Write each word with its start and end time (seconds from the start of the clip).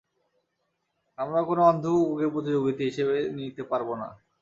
আমরা 1.17 1.39
কোনো 1.49 1.61
অন্ধ 1.63 1.83
কুকুরকে 1.93 2.27
প্রতিযোগি 2.33 2.71
হিসেবে 2.81 3.15
নিতে 3.37 3.63
পারবো 3.71 3.93
না। 3.95 4.07